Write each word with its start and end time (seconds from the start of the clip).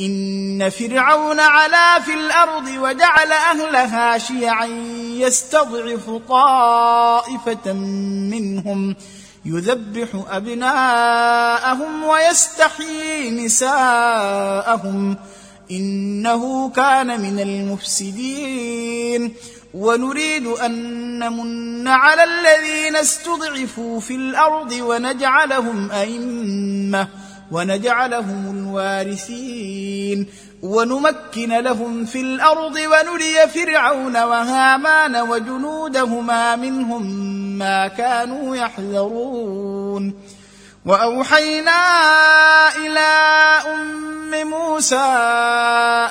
ان 0.00 0.70
فرعون 0.70 1.40
علا 1.40 2.00
في 2.00 2.14
الأرض 2.14 2.68
وجعل 2.68 3.32
اهلها 3.32 4.18
شيعا 4.18 4.66
يستضعف 5.12 6.10
طائفه 6.28 7.72
منهم 8.32 8.96
يذبح 9.44 10.08
ابناءهم 10.30 12.04
ويستحيي 12.04 13.30
نساءهم 13.30 15.16
انه 15.70 16.70
كان 16.70 17.20
من 17.20 17.40
المفسدين 17.40 19.34
ونريد 19.74 20.46
ان 20.46 20.72
نمن 21.18 21.88
على 21.88 22.24
الذين 22.24 22.96
استضعفوا 22.96 24.00
في 24.00 24.14
الأرض 24.14 24.72
ونجعلهم 24.72 25.90
ائمه 25.90 27.08
ونجعلهم 27.50 28.58
الوارثين 28.58 30.26
ونمكن 30.62 31.58
لهم 31.58 32.04
في 32.04 32.20
الأرض 32.20 32.76
ونري 32.76 33.48
فرعون 33.54 34.16
وهامان 34.16 35.16
وجنودهما 35.16 36.56
منهم 36.56 37.02
ما 37.58 37.88
كانوا 37.88 38.56
يحذرون. 38.56 40.14
وأوحينا 40.86 41.80
إلى 42.76 43.08
أم 43.74 44.48
موسى 44.50 44.96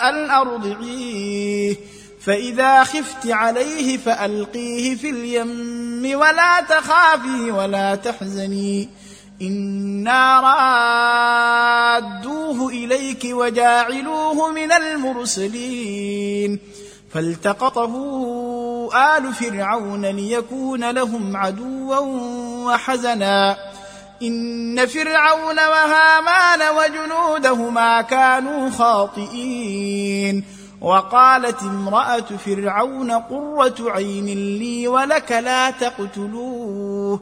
أن 0.04 0.32
أرضعيه 0.32 1.76
فإذا 2.26 2.84
خفت 2.84 3.28
عليه 3.28 3.98
فألقيه 3.98 4.96
في 4.96 5.10
اليم 5.10 6.20
ولا 6.20 6.62
تخافي 6.62 7.52
ولا 7.52 7.96
تحزني. 7.96 8.90
أنا 9.42 10.40
رادوه 11.98 12.70
اليك 12.70 13.28
وجاعلوه 13.32 14.52
من 14.52 14.72
المرسلين 14.72 16.60
فالتقطه 17.14 17.94
ال 19.18 19.34
فرعون 19.34 20.06
ليكون 20.06 20.90
لهم 20.90 21.38
عدوا 21.38 22.00
وحزنا 22.66 23.58
ان 24.22 24.86
فرعون 24.86 25.56
وهامان 25.56 26.62
وجنودهما 26.78 28.02
كانوا 28.02 28.70
خاطئين 28.70 30.44
وقالت 30.82 31.62
امراه 31.62 32.26
فرعون 32.46 33.12
قره 33.12 33.76
عين 33.92 34.26
لي 34.60 34.88
ولك 34.88 35.32
لا 35.32 35.72
تقتلوه 35.72 37.22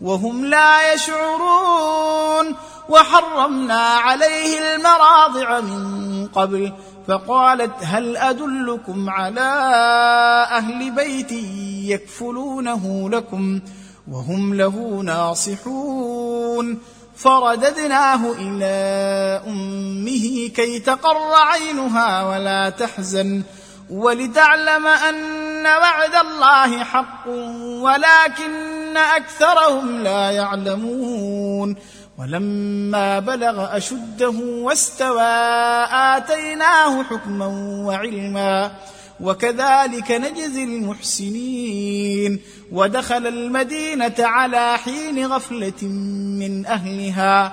وهم 0.00 0.44
لا 0.44 0.94
يشعرون. 0.94 2.56
وحرمنا 2.88 3.80
عليه 3.80 4.74
المراضع 4.74 5.60
من 5.60 6.26
قبل 6.26 6.72
فقالت 7.08 7.72
هل 7.82 8.16
أدلكم 8.16 9.10
على 9.10 9.50
أهل 10.50 10.90
بيت 10.90 11.32
يكفلونه 11.92 13.10
لكم 13.10 13.60
وهم 14.10 14.54
له 14.54 15.02
ناصحون؟ 15.04 16.78
فرددناه 17.16 18.32
إلى 18.32 18.66
أمه 19.46 20.48
كي 20.48 20.78
تقر 20.78 21.34
عينها 21.34 22.24
ولا 22.24 22.70
تحزن. 22.70 23.42
ولتعلم 23.90 24.86
أن 24.86 25.66
وعد 25.66 26.14
الله 26.14 26.84
حق 26.84 27.28
ولكن 27.82 28.96
أكثرهم 28.96 30.02
لا 30.02 30.30
يعلمون. 30.30 31.76
ولما 32.18 33.18
بلغ 33.18 33.76
أشده 33.76 34.34
واستوى 34.38 35.22
آتيناه 35.92 37.02
حكما 37.02 37.46
وعلما 37.86 38.72
وكذلك 39.20 40.10
نجزي 40.10 40.64
المحسنين. 40.64 42.40
ودخل 42.72 43.26
المدينة 43.26 44.14
على 44.18 44.78
حين 44.78 45.26
غفلة 45.26 45.82
من 46.40 46.66
أهلها. 46.66 47.52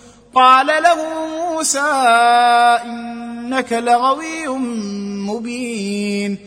قال 0.35 0.67
له 0.67 1.27
موسى 1.27 1.91
إنك 2.85 3.73
لغوي 3.73 4.47
مبين 5.27 6.37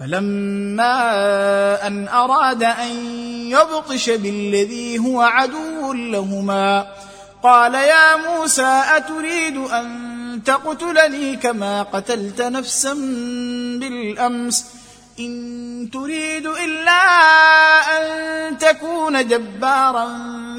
فلما 0.00 0.96
أن 1.86 2.08
أراد 2.08 2.62
أن 2.62 2.90
يبطش 3.50 4.10
بالذي 4.10 4.98
هو 4.98 5.20
عدو 5.20 5.92
لهما 5.92 6.86
قال 7.42 7.74
يا 7.74 8.16
موسى 8.16 8.82
أتريد 8.96 9.56
أن 9.56 10.40
تقتلني 10.44 11.36
كما 11.36 11.82
قتلت 11.82 12.42
نفسا 12.42 12.92
بالأمس 13.80 14.66
إن 15.20 15.90
تريد 15.92 16.46
إلا 16.46 17.02
أن 17.96 18.58
تكون 18.58 19.28
جبارا 19.28 20.06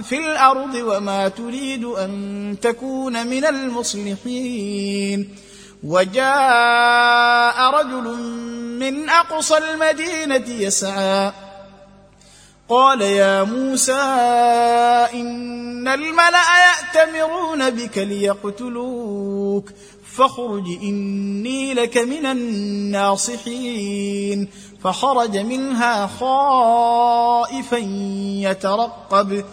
في 0.02 0.18
الأرض 0.18 0.76
وما 0.76 1.28
تريد 1.28 1.84
أن 1.84 2.56
تكون 2.62 3.28
من 3.28 3.46
المصلحين. 3.46 5.36
وجاء 5.84 7.70
رجل 7.74 8.18
من 8.80 9.10
أقصى 9.10 9.58
المدينة 9.58 10.50
يسعى. 10.50 11.32
قال 12.70 13.02
يا 13.02 13.44
موسى 13.44 14.02
إن 15.14 15.88
الملأ 15.88 16.44
يأتمرون 16.68 17.70
بك 17.70 17.98
ليقتلوك 17.98 19.70
فاخرج 20.18 20.66
إني 20.84 21.74
لك 21.74 21.98
من 21.98 22.26
الناصحين. 22.26 23.82
فخرج 24.84 25.38
منها 25.38 26.08
خائفا 26.08 27.78
يترقب. 28.42 29.46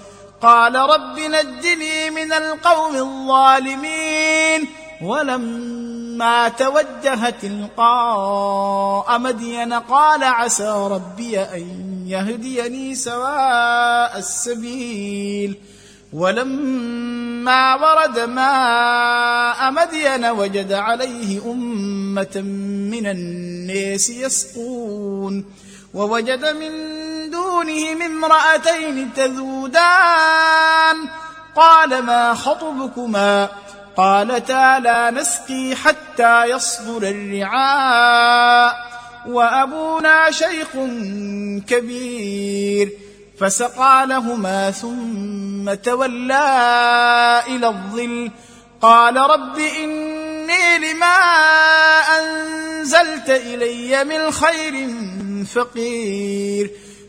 قال 0.43 0.75
رب 0.76 1.19
نجني 1.19 2.11
من 2.11 2.32
القوم 2.32 2.96
الظالمين 2.96 4.69
ولما 5.02 6.49
توجه 6.49 7.31
تلقاء 7.31 9.19
مدين 9.19 9.73
قال 9.73 10.25
عسى 10.25 10.88
ربي 10.90 11.40
أن 11.40 11.67
يهديني 12.06 12.94
سواء 12.94 14.19
السبيل. 14.19 15.56
ولما 16.12 17.75
ورد 17.75 18.19
ماء 18.19 19.70
مدين 19.70 20.25
وجد 20.25 20.73
عليه 20.73 21.50
أمة 21.52 22.37
من 22.90 23.06
الناس 23.06 24.11
يسقون. 24.11 25.44
ووجد 25.94 26.46
من 26.46 26.98
دونهم 27.59 28.03
امراتين 28.03 29.13
تذودان. 29.17 31.09
قال 31.57 32.03
ما 32.03 32.35
خطبكما؟ 32.35 33.49
قالتا 33.97 34.79
لا 34.79 35.11
نسقي 35.11 35.75
حتى 35.75 36.45
يصدر 36.45 37.03
الرعاء. 37.03 38.75
وأبونا 39.29 40.31
شيخ 40.31 40.69
كبير. 41.67 42.93
فسقى 43.41 44.07
لهما 44.07 44.71
ثم 44.71 45.75
تولى 45.75 47.43
إلى 47.47 47.69
الظل. 47.69 48.31
قال 48.83 49.17
رب 49.17 49.59
إني 49.59 50.79
لما 50.79 51.17
أنزلت 52.21 53.31
إلي 53.31 54.05
من 54.05 54.31
خير 54.31 54.91
فقير. 55.55 56.88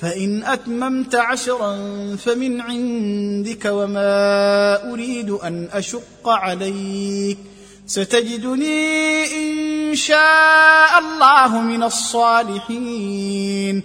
فإن 0.00 0.44
أتممت 0.44 1.14
عشرا 1.14 1.76
فمن 2.16 2.60
عندك 2.60 3.64
وما 3.64 4.92
أريد 4.92 5.30
أن 5.30 5.68
أشق 5.72 6.28
عليك. 6.28 7.38
ستجدني 7.86 9.24
إن 9.24 9.94
شاء 9.94 10.98
الله 10.98 11.60
من 11.60 11.82
الصالحين. 11.82 13.82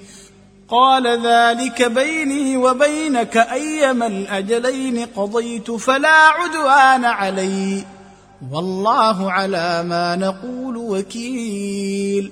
قال 0.69 1.27
ذلك 1.27 1.83
بيني 1.83 2.57
وبينك 2.57 3.37
أيما 3.37 4.07
الأجلين 4.07 5.05
قضيت 5.05 5.71
فلا 5.71 6.09
عدوان 6.09 7.05
علي. 7.05 7.85
والله 8.51 9.31
على 9.31 9.83
ما 9.83 10.15
نقول 10.15 10.77
وكيل. 10.77 12.31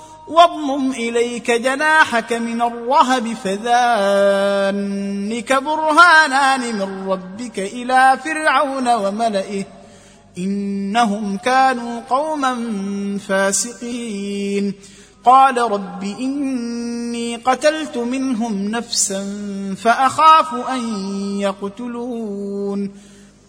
واضمم 0.31 0.91
إليك 0.91 1.51
جناحك 1.51 2.33
من 2.33 2.61
الرهب 2.61 3.33
فذانك 3.43 3.63
برهانان 5.53 6.75
من 6.75 7.09
ربك 7.09 7.59
إلى 7.59 8.19
فرعون 8.25 8.93
وملئه. 8.93 9.63
إنهم 10.37 11.37
كانوا 11.37 12.01
قوما 12.09 12.55
فاسقين. 13.27 14.73
قال 15.25 15.57
رب 15.57 16.03
إني 16.03 17.35
قتلت 17.35 17.97
منهم 17.97 18.67
نفسا 18.67 19.25
فأخاف 19.83 20.53
أن 20.69 20.81
يقتلون. 21.39 22.91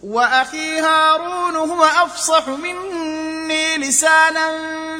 وأخي 0.03 0.79
هارون 0.79 1.55
هو 1.55 1.83
أفصح 1.83 2.47
مني. 2.47 3.32
لسانا 3.51 4.47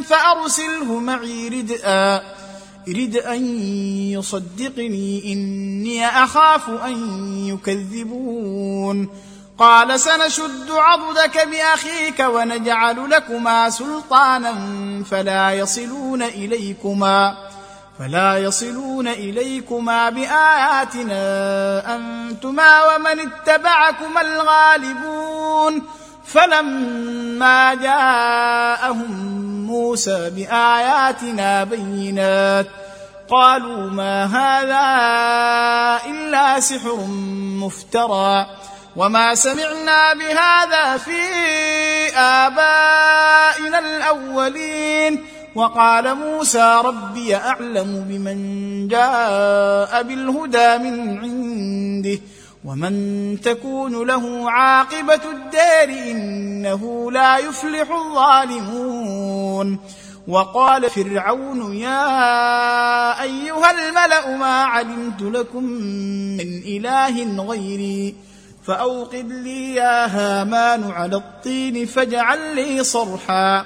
فأرسله 0.02 1.00
معي 1.00 1.48
ردءا 1.50 2.22
رد 2.88 3.18
ان 3.18 3.46
يصدقني 4.12 5.34
إني 5.34 6.08
أخاف 6.08 6.70
أن 6.70 6.98
يكذبون. 7.48 9.10
قال 9.58 10.00
سنشد 10.00 10.72
عضدك 10.72 11.48
بأخيك 11.48 12.20
ونجعل 12.20 13.10
لكما 13.10 13.70
سلطانا 13.70 14.54
فلا 15.12 15.52
يصلون 15.52 16.22
إليكما 16.24 17.38
فلا 18.00 18.38
يصلون 18.38 19.08
إليكما 19.08 20.10
بآياتنا 20.10 21.22
أنتما 21.96 22.96
ومن 22.96 23.20
اتبعكما 23.20 24.22
الغالبون. 24.22 25.82
فلما 26.34 27.74
جاءهم 27.74 29.12
موسى 29.68 30.30
بآياتنا 30.30 31.64
بينات 31.64 32.68
قالوا 33.30 33.90
ما 33.90 34.26
هذا 34.26 34.86
إلا 36.12 36.60
سحر 36.60 36.96
مفترى 37.64 38.46
وما 38.96 39.36
سمعنا 39.36 40.14
بهذا 40.14 40.98
في 40.98 41.22
آبائنا 42.18 43.80
الأولين. 43.80 45.26
وقال 45.56 46.16
موسى 46.16 46.82
ربي 46.86 47.36
أعلم 47.36 48.06
بمن 48.10 48.88
جاء 48.88 50.04
بالهدى 50.04 50.78
من 50.78 51.18
عنده 51.18 52.20
ومن 52.66 53.42
تكون 53.42 54.08
له 54.08 54.52
عاقبه 54.52 55.22
الدار 55.32 55.90
انه 56.12 57.12
لا 57.12 57.38
يفلح 57.38 57.92
الظالمون 57.92 59.80
وقال 60.28 60.90
فرعون 60.90 61.76
يا 61.76 63.22
ايها 63.22 63.72
الملا 63.72 64.38
ما 64.38 64.64
علمت 64.64 65.22
لكم 65.22 65.64
من 65.64 66.62
اله 66.66 67.44
غيري 67.44 68.16
فاوقد 68.64 69.32
لي 69.32 69.76
يا 69.76 70.06
هامان 70.06 70.92
على 70.92 71.16
الطين 71.16 71.86
فاجعل 71.86 72.56
لي 72.56 72.84
صرحا 72.84 73.66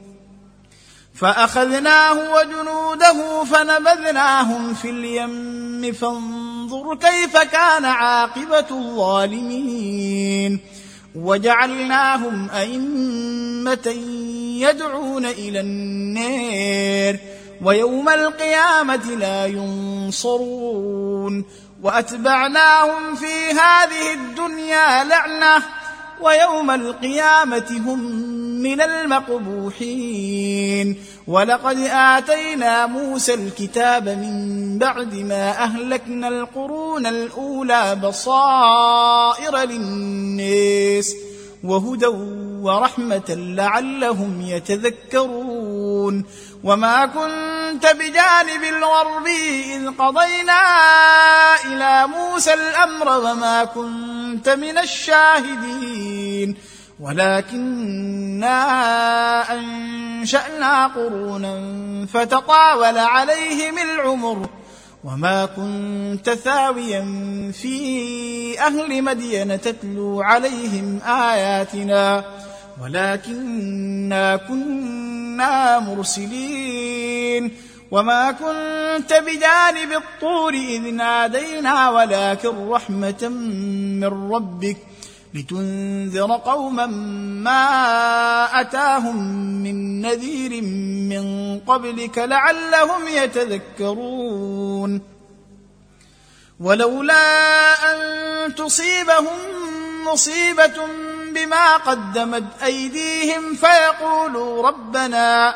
فأخذناه 1.21 2.33
وجنوده 2.33 3.43
فنبذناهم 3.43 4.73
في 4.73 4.89
اليم 4.89 5.93
فانظر 5.93 6.95
كيف 6.95 7.37
كان 7.37 7.85
عاقبة 7.85 8.65
الظالمين. 8.71 10.59
وجعلناهم 11.15 12.49
أئمة 12.49 13.87
يدعون 14.57 15.25
إلى 15.25 15.59
النار 15.59 17.17
ويوم 17.63 18.09
القيامة 18.09 19.15
لا 19.19 19.45
ينصرون. 19.45 21.45
وأتبعناهم 21.83 23.15
في 23.15 23.51
هذه 23.51 24.13
الدنيا 24.13 25.03
لعنة 25.03 25.63
ويوم 26.21 26.71
القيامة 26.71 27.81
هم 27.85 28.01
من 28.63 28.81
المقبوحين. 28.81 30.51
ولقد 31.27 31.77
آتينا 31.91 32.85
موسى 32.85 33.33
الكتاب 33.33 34.09
من 34.09 34.77
بعد 34.77 35.15
ما 35.15 35.49
أهلكنا 35.49 36.27
القرون 36.27 37.05
الأولى 37.05 37.95
بصائر 38.03 39.57
للناس 39.57 41.15
وهدى 41.63 42.07
ورحمة 42.61 43.29
لعلهم 43.29 44.41
يتذكرون. 44.41 46.25
وما 46.63 47.05
كنت 47.05 47.85
بجانب 47.85 48.63
الغرب 48.69 49.27
إذ 49.75 49.87
قضينا 49.87 50.61
إلى 51.65 52.07
موسى 52.07 52.53
الأمر 52.53 53.17
وما 53.17 53.63
كنت 53.63 54.49
من 54.49 54.77
الشاهدين. 54.77 56.55
ولكنا 57.01 58.57
أنشأنا 59.53 60.87
قرونا 60.87 61.55
فتطاول 62.13 62.97
عليهم 62.97 63.77
العمر 63.77 64.49
وما 65.03 65.45
كنت 65.45 66.29
ثاويا 66.29 67.01
في 67.51 68.59
أهل 68.59 69.03
مدين 69.03 69.61
تتلو 69.61 70.21
عليهم 70.21 70.99
آياتنا 71.05 72.23
ولكنا 72.81 74.35
كنا 74.35 75.79
مرسلين 75.79 77.51
وما 77.91 78.31
كنت 78.31 79.13
بجانب 79.13 79.91
الطور 79.91 80.53
إذ 80.53 80.81
نادينا 80.81 81.89
ولكن 81.89 82.69
رحمة 82.69 83.27
من 84.01 84.31
ربك 84.33 84.77
لتنذر 85.33 86.35
قوما 86.35 86.85
ما 87.45 88.61
أتاهم 88.61 89.17
من 89.63 90.01
نذير 90.01 90.61
من 91.11 91.59
قبلك 91.59 92.17
لعلهم 92.17 93.07
يتذكرون. 93.07 95.01
ولولا 96.59 97.23
أن 97.93 98.55
تصيبهم 98.55 99.37
مصيبة 100.05 100.87
بما 101.33 101.77
قدمت 101.77 102.43
أيديهم 102.63 103.55
فيقولوا 103.55 104.67
ربنا 104.67 105.55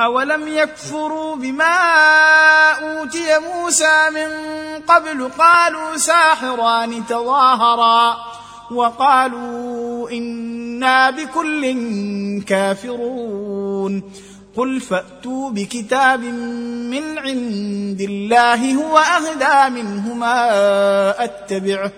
اولم 0.00 0.48
يكفروا 0.48 1.36
بما 1.36 1.76
اوتي 2.72 3.38
موسى 3.38 4.10
من 4.14 4.28
قبل 4.88 5.28
قالوا 5.38 5.96
ساحران 5.96 7.06
تظاهرا 7.06 8.16
وقالوا 8.70 10.10
أنا 10.10 11.10
بكل 11.10 11.74
كافرون 12.46 14.02
قل 14.56 14.80
فاتوا 14.80 15.50
بكتاب 15.50 16.20
من 16.90 17.18
عند 17.18 18.00
الله 18.00 18.74
هو 18.74 18.98
اهدى 18.98 19.74
منهما 19.82 20.34
اتبعه 21.24 21.92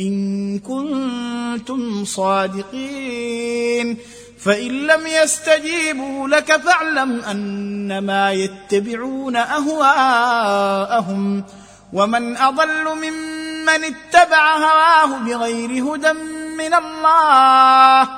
ان 0.00 0.58
كنتم 0.58 2.04
صادقين 2.04 3.96
فإن 4.44 4.86
لم 4.86 5.06
يستجيبوا 5.06 6.28
لك 6.28 6.56
فاعلم 6.56 7.20
أنما 7.20 8.32
يتبعون 8.32 9.36
أهواءهم. 9.36 11.44
ومن 11.92 12.36
أضل 12.36 12.84
ممن 12.84 13.68
اتبع 13.68 14.56
هواه 14.56 15.18
بغير 15.18 15.70
هدى 15.70 16.12
من 16.58 16.74
الله. 16.74 18.08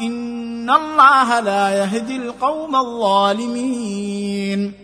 إن 0.00 0.70
الله 0.70 1.40
لا 1.40 1.70
يهدي 1.70 2.16
القوم 2.16 2.76
الظالمين. 2.76 4.74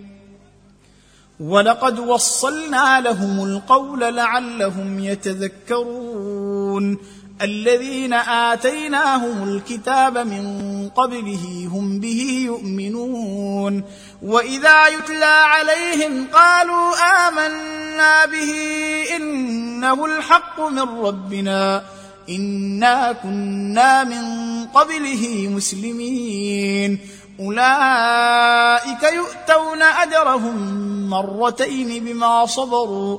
ولقد 1.41 1.99
وصلنا 1.99 3.01
لهم 3.01 3.45
القول 3.45 4.01
لعلهم 4.01 4.99
يتذكرون. 4.99 6.99
الذين 7.43 8.13
آتيناهم 8.13 9.49
الكتاب 9.49 10.19
من 10.19 10.45
قبله 10.89 11.69
هم 11.73 12.01
به 12.01 12.43
يؤمنون. 12.47 13.85
وإذا 14.23 14.87
يتلى 14.89 15.25
عليهم 15.25 16.27
قالوا 16.33 16.93
آمنا 17.29 18.27
به 18.27 18.53
إنه 19.17 20.05
الحق 20.05 20.61
من 20.61 20.89
ربنا 21.07 21.83
إنا 22.29 23.13
كنا 23.13 24.05
من 24.05 24.25
قبله 24.65 25.49
مسلمين. 25.51 26.99
أولئك 27.41 29.03
يؤتون 29.03 29.83
أجرهم 29.83 30.57
مرتين 31.11 32.05
بما 32.05 32.47
صبروا 32.47 33.19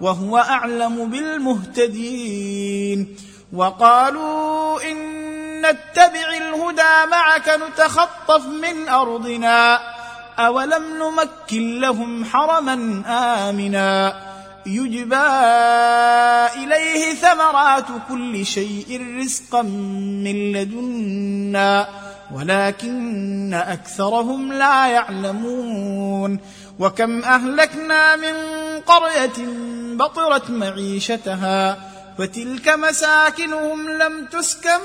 وهو 0.00 0.38
أعلم 0.38 1.10
بالمهتدين. 1.10 3.16
وقالوا 3.52 4.90
إن 4.90 4.96
نتبع 5.60 6.36
الهدى 6.36 7.10
معك 7.10 7.60
نتخطف 7.68 8.46
من 8.46 8.88
أرضنا. 8.88 9.80
أولم 10.38 10.84
نمكن 10.98 11.80
لهم 11.80 12.24
حرما 12.24 13.02
آمنا. 13.06 14.14
يجبى 14.66 15.26
إليه 16.56 17.14
ثمرات 17.14 17.86
كل 18.08 18.46
شيء 18.46 19.16
رزقا 19.18 19.62
من 19.62 20.52
لدنا 20.52 21.88
ولكن 22.34 23.54
أكثرهم 23.54 24.52
لا 24.52 24.86
يعلمون. 24.86 26.38
وكم 26.78 27.22
أهلكنا 27.22 28.16
من 28.16 28.34
قرية 28.86 29.46
بطرت 29.96 30.50
معيشتها 30.50 31.78
فتلك 32.18 32.68
مساكنهم 32.68 33.88
لم 33.90 34.26
تسكن 34.26 34.80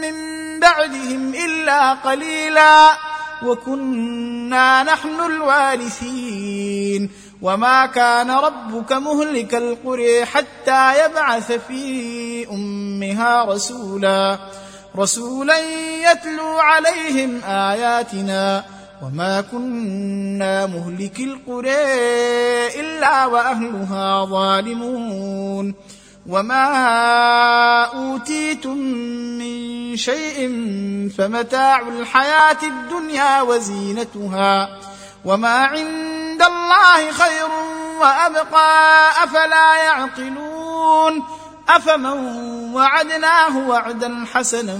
من 0.00 0.14
بعدهم 0.60 1.34
إلا 1.34 1.92
قليلا 1.92 2.90
وكنا 3.42 4.82
نحن 4.82 5.20
الوارثين 5.26 7.10
وما 7.42 7.86
كان 7.86 8.30
ربك 8.30 8.92
مهلك 8.92 9.54
القرى 9.54 10.24
حتى 10.24 11.04
يبعث 11.04 11.52
في 11.52 12.46
أمها 12.50 13.44
رسولا 13.44 14.38
رسولا 14.96 15.58
يتلو 16.12 16.58
عليهم 16.58 17.44
آياتنا 17.44 18.64
وما 19.02 19.40
كنا 19.40 20.66
مهلك 20.66 21.20
القرى 21.20 21.84
الا 22.80 23.26
واهلها 23.26 24.24
ظالمون 24.24 25.74
وما 26.26 26.64
اوتيتم 27.84 28.76
من 29.38 29.96
شيء 29.96 30.38
فمتاع 31.18 31.80
الحياة 31.80 32.56
الدنيا 32.62 33.42
وزينتها 33.42 34.78
وما 35.24 35.48
عند 35.64 36.42
الله 36.42 37.12
خير 37.12 37.48
وابقى 38.00 39.10
افلا 39.24 39.76
يعقلون 39.84 41.22
افمن 41.68 42.36
وعدناه 42.74 43.68
وعدا 43.68 44.24
حسنا 44.32 44.78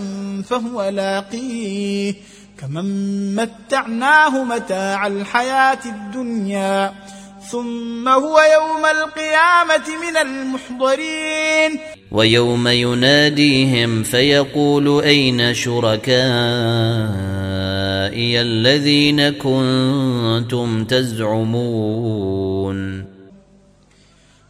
فهو 0.51 0.89
لاقيه 0.89 2.15
كمن 2.61 3.35
متعناه 3.35 4.45
متاع 4.45 5.07
الحياة 5.07 5.79
الدنيا 5.87 6.93
ثم 7.51 8.09
هو 8.09 8.39
يوم 8.39 8.87
القيامة 8.87 9.87
من 10.03 10.17
المحضرين. 10.17 11.79
ويوم 12.11 12.69
يناديهم 12.69 14.03
فيقول 14.03 15.03
أين 15.03 15.55
شركائي 15.55 16.11
الذين 18.41 19.31
كنتم 19.31 20.85
تزعمون؟ 20.85 22.37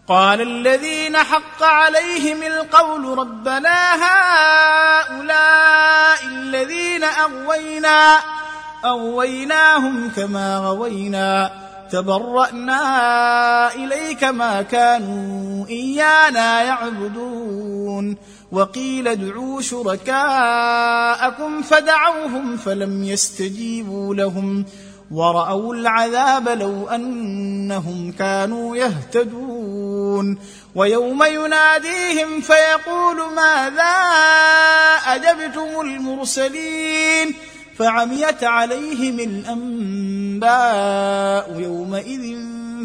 قال 0.08 0.40
الذين 0.40 1.16
حق 1.16 1.62
عليهم 1.62 2.42
القول 2.42 3.18
ربنا 3.18 3.94
هؤلاء 3.94 5.36
الذين 6.26 7.04
أغوينا 7.04 8.18
أغويناهم 8.84 10.10
كما 10.16 10.58
غوينا 10.58 11.50
تبرأنا 11.92 13.74
إليك 13.74 14.24
ما 14.24 14.62
كانوا 14.62 15.66
إيانا 15.66 16.62
يعبدون. 16.62 18.16
وقيل 18.52 19.08
ادعوا 19.08 19.60
شركاءكم 19.60 21.62
فدعوهم 21.62 22.56
فلم 22.56 23.04
يستجيبوا 23.04 24.14
لهم. 24.14 24.64
ورأوا 25.10 25.74
العذاب 25.74 26.48
لو 26.48 26.88
أنهم 26.88 28.12
كانوا 28.12 28.76
يهتدون. 28.76 30.38
ويوم 30.74 31.22
يناديهم 31.22 32.40
فيقول 32.40 33.16
ماذا 33.36 33.94
أجبتم 35.06 35.80
المرسلين؟ 35.80 37.34
فعميت 37.78 38.44
عليهم 38.44 39.20
الأنباء 40.40 41.60
يومئذ 41.60 42.36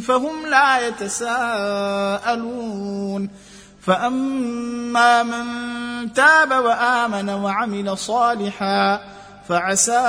فهم 0.01 0.45
لا 0.45 0.87
يتساءلون. 0.87 2.31
فأما 3.81 5.23
من 5.23 5.45
تاب 6.13 6.51
وآمن 6.51 7.29
وعمل 7.29 7.97
صالحا 7.97 9.01
فعسى 9.51 9.99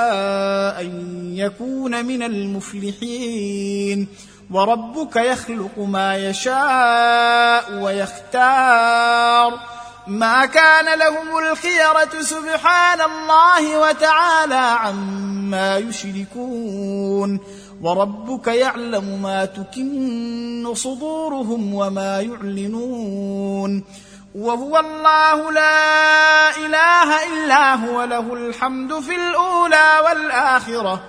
أن 0.79 0.91
يكون 1.35 2.05
من 2.05 2.23
المفلحين. 2.23 4.07
وربك 4.51 5.15
يخلق 5.15 5.79
ما 5.79 6.17
يشاء 6.17 7.83
ويختار. 7.83 9.59
ما 10.07 10.45
كان 10.45 10.99
لهم 10.99 11.37
الخيرة 11.37 12.21
سبحان 12.21 13.01
الله 13.01 13.79
وتعالى 13.79 14.55
عما 14.55 15.77
يشركون. 15.77 17.39
وربك 17.81 18.47
يعلم 18.47 19.21
ما 19.23 19.45
تكن 19.45 20.73
صدورهم 20.73 21.73
وما 21.73 22.21
يعلنون. 22.21 23.83
وهو 24.35 24.79
الله 24.79 25.51
لا 25.51 26.57
إله 26.57 27.09
إلا 27.33 27.75
هو 27.75 28.03
له 28.03 28.33
الحمد 28.33 28.99
في 28.99 29.15
الأولى 29.15 29.89
والآخرة 30.05 31.03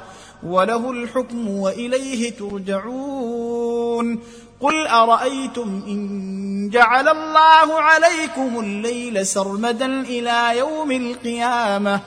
وله 0.46 0.90
الحكم 0.90 1.48
وإليه 1.48 2.36
ترجعون. 2.36 4.20
قل 4.60 4.86
أرأيتم 4.86 5.82
إن 5.86 6.70
جعل 6.70 7.08
الله 7.08 7.80
عليكم 7.80 8.60
الليل 8.60 9.26
سرمدا 9.26 9.86
إلى 9.86 10.58
يوم 10.58 10.92
القيامة؟ 10.92 12.00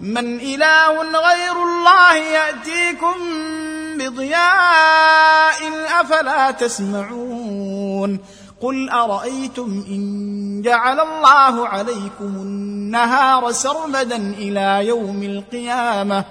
من 0.00 0.40
إله 0.40 1.02
غير 1.02 1.62
الله 1.62 2.14
يأتيكم 2.14 3.14
بضياء 3.98 5.60
أفلا 6.00 6.50
تسمعون. 6.50 8.18
قل 8.60 8.90
أرأيتم 8.90 9.84
إن 9.88 10.33
جعل 10.64 11.00
الله 11.00 11.68
عليكم 11.68 12.24
النهار 12.24 13.52
سرمدا 13.52 14.16
إلى 14.16 14.86
يوم 14.86 15.22
القيامة. 15.22 16.24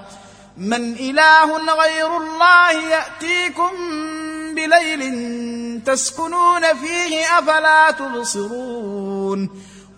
من 0.58 0.94
إله 0.94 1.58
غير 1.82 2.18
الله 2.18 2.72
يأتيكم 2.72 3.72
بليل 4.56 5.02
تسكنون 5.86 6.62
فيه 6.62 7.40
أفلا 7.40 7.92
تبصرون. 7.92 9.50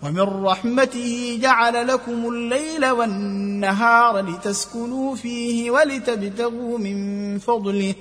ومن 0.02 0.44
رحمته 0.44 1.38
جعل 1.42 1.88
لكم 1.88 2.28
الليل 2.28 2.86
والنهار 2.90 4.20
لتسكنوا 4.20 5.14
فيه 5.14 5.70
ولتبتغوا 5.70 6.78
من 6.78 7.38
فضله 7.38 7.94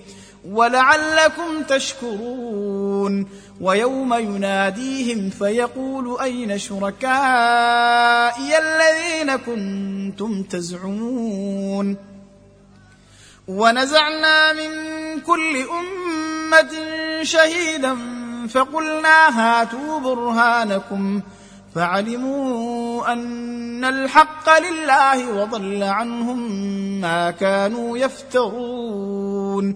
ولعلكم 0.52 1.64
تشكرون. 1.70 3.28
ويوم 3.62 4.14
يناديهم 4.14 5.30
فيقول 5.30 6.22
أين 6.22 6.58
شركائي 6.58 6.98
الذين 8.58 9.36
كنتم 9.36 10.44
تزعمون؟ 10.44 11.98
ونزعنا 13.48 14.54
من 14.54 14.72
كل 15.22 15.58
أمة 15.58 16.72
شهيدا 17.24 17.98
فقلنا 18.48 19.40
هاتوا 19.40 20.00
برهانكم 20.00 21.22
فعلموا 21.76 23.14
أن 23.14 23.86
الحق 23.86 24.60
لله 24.60 25.42
وضل 25.42 25.84
عنهم 25.84 26.52
ما 27.02 27.32
كانوا 27.32 27.98
يفترون. 27.98 29.76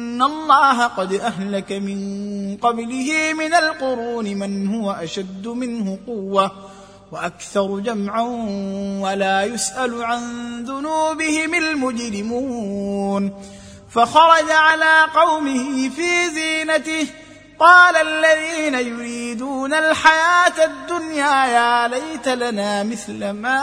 ان 0.21 0.25
الله 0.25 0.87
قد 0.87 1.13
اهلك 1.13 1.71
من 1.71 2.57
قبله 2.57 3.33
من 3.33 3.53
القرون 3.53 4.25
من 4.25 4.67
هو 4.67 4.91
اشد 4.91 5.47
منه 5.47 5.97
قوه 6.07 6.51
وأكثر 7.11 7.79
جمعا 7.79 8.21
ولا 9.01 9.43
يسال 9.43 10.03
عن 10.03 10.21
ذنوبهم 10.63 11.53
المجرمون 11.55 13.43
فخرج 13.89 14.51
على 14.51 15.05
قومه 15.15 15.89
في 15.89 16.29
زينته 16.33 17.07
قال 17.59 17.95
الذين 17.95 18.73
يريدون 18.73 19.73
الحياة 19.73 20.65
الدنيا 20.65 21.45
يا 21.45 21.87
ليت 21.87 22.27
لنا 22.27 22.83
مثل 22.83 23.29
ما 23.29 23.59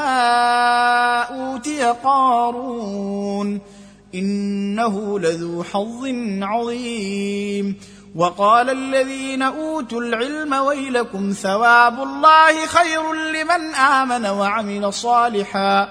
اوتي 1.23 1.83
قارون 1.85 3.78
إنه 4.15 5.19
لذو 5.21 5.65
حظ 5.65 6.07
عظيم. 6.43 7.77
وقال 8.17 8.71
الذين 8.71 9.43
أوتوا 9.43 10.01
العلم 10.01 10.53
ويلكم 10.53 11.33
ثواب 11.33 12.01
الله 12.01 12.67
خير 12.67 13.13
لمن 13.13 13.75
آمن 13.75 14.27
وعمل 14.27 14.93
صالحا 14.93 15.89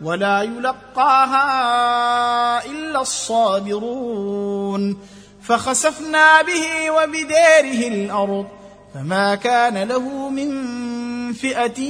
ولا 0.00 0.42
يلقاها 0.42 1.46
إلا 2.66 3.00
الصابرون. 3.00 4.96
فخسفنا 5.42 6.42
به 6.42 6.90
وبداره 6.90 7.88
الأرض 7.88 8.46
فما 8.94 9.34
كان 9.34 9.88
له 9.88 10.28
من 10.28 10.52
فئة 11.32 11.80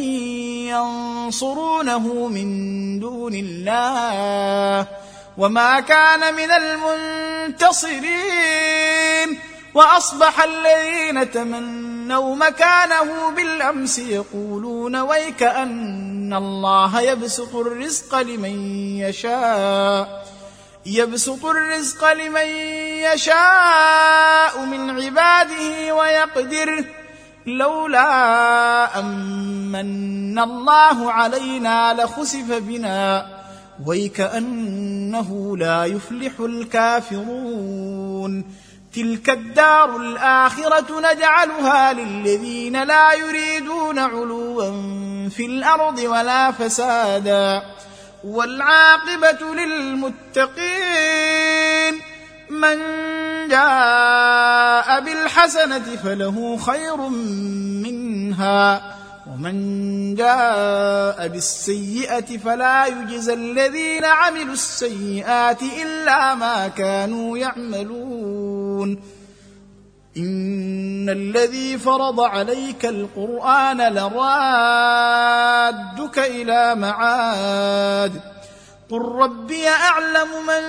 ينصرونه 0.71 2.29
من 2.29 2.49
دون 3.01 3.35
الله. 3.35 4.87
وما 5.39 5.81
كان 5.81 6.35
من 6.35 6.51
المنتصرين 7.71 8.19
وأصبح 9.75 10.43
الذين 10.43 11.31
تمنوا 11.31 12.37
مكانه 12.37 13.31
بالأمس 13.31 13.99
يقولون 13.99 14.97
ويك 14.97 15.43
أن 15.43 16.35
الله 16.35 17.01
يبسط 17.01 17.55
الرزق 17.55 18.21
لمن 18.21 18.81
يشاء 18.99 20.27
يبسط 20.87 21.45
الرزق 21.45 22.13
لمن 22.13 22.47
يشاء 23.13 24.65
من 24.65 25.03
عباده 25.03 25.95
ويقدر 25.95 26.85
لولا 27.47 28.99
أمن 28.99 30.39
الله 30.39 31.13
علينا 31.13 31.95
لخسف 31.95 32.53
بنا 32.53 33.27
ويكأنه 33.87 35.57
لا 35.57 35.85
يفلح 35.85 36.33
الكافرون. 36.41 38.45
تلك 38.95 39.31
الدار 39.31 39.97
الآخرة 39.97 41.13
نجعلها 41.13 41.93
للذين 41.93 42.83
لا 42.83 43.13
يريدون 43.13 43.99
علوا 43.99 44.71
في 45.29 45.47
الأرض 45.47 45.99
ولا 45.99 46.53
فسادا. 46.53 47.63
والعاقبة 48.25 49.55
للمتقين. 49.55 51.39
من 52.51 52.79
جاء 53.49 55.01
بالحسنة 55.01 55.97
فله 56.05 56.57
خير 56.57 56.97
منها. 57.87 58.98
ومن 59.39 60.15
جاء 60.15 61.29
بالسيئة 61.29 62.39
فلا 62.39 62.87
يجزى 62.87 63.35
الذين 63.35 64.05
عملوا 64.05 64.53
السيئات 64.53 65.63
إلا 65.63 66.35
ما 66.35 66.69
كانوا 66.69 67.39
يعملون. 67.39 69.03
إن 70.17 71.09
الذي 71.09 71.79
فرض 71.79 72.21
عليك 72.21 72.87
القرآن 72.87 73.95
لرادك 73.95 74.19
إلى 76.19 76.75
معاد. 76.75 78.21
قل 78.91 79.03
ربي 79.03 79.69
أعلم 79.69 80.29
من 80.47 80.63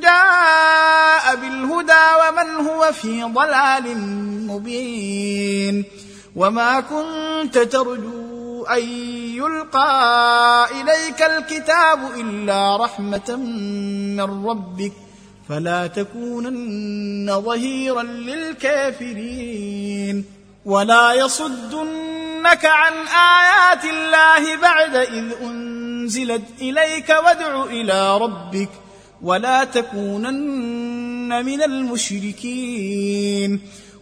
جاء 0.00 1.36
بالهدى 1.36 2.06
ومن 2.22 2.66
هو 2.66 2.92
في 2.92 3.22
ضلال 3.22 3.98
مبين. 4.46 6.05
وما 6.36 6.80
كنت 6.80 7.58
ترجو 7.58 8.64
ان 8.64 8.82
يلقى 9.36 10.68
اليك 10.80 11.22
الكتاب 11.22 11.98
الا 12.16 12.76
رحمه 12.76 13.36
من 14.16 14.46
ربك 14.46 14.92
فلا 15.48 15.86
تكونن 15.86 17.40
ظهيرا 17.40 18.02
للكافرين 19.02 19.44
ولا 20.64 21.12
يصدنك 21.12 22.64
عن 22.64 22.92
ايات 23.06 23.84
الله 23.84 24.56
بعد 24.56 24.96
اذ 24.96 25.32
انزلت 25.42 26.42
اليك 26.60 27.08
وادع 27.08 27.64
إلى 27.64 28.18
ربك 28.18 28.68
ولا 29.22 29.64
تكونن 29.64 31.44
من 31.44 31.62
المشركين 31.62 33.60